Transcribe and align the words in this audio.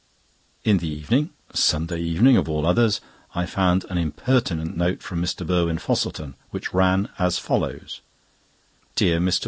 In 0.63 0.79
the 0.79 0.87
evening 0.89 1.29
(Sunday 1.53 1.99
evening 2.01 2.35
of 2.35 2.49
all 2.49 2.65
others) 2.65 3.01
I 3.35 3.45
found 3.45 3.83
an 3.87 3.99
impertinent 3.99 4.75
note 4.75 5.03
from 5.03 5.21
Mr. 5.21 5.45
Burwin 5.45 5.77
Fosselton, 5.77 6.33
which 6.49 6.73
ran 6.73 7.09
as 7.19 7.37
follows: 7.37 8.01
"DEAR 8.95 9.19
MR. 9.19 9.39